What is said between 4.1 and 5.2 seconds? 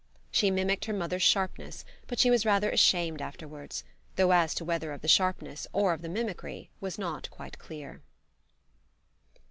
though as to whether of the